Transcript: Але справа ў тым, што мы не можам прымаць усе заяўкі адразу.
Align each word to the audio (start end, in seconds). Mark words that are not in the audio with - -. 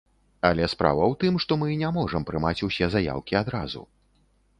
Але 0.49 0.69
справа 0.73 1.03
ў 1.11 1.19
тым, 1.23 1.33
што 1.43 1.57
мы 1.63 1.67
не 1.81 1.91
можам 1.97 2.25
прымаць 2.29 2.65
усе 2.69 2.89
заяўкі 2.95 3.39
адразу. 3.43 3.85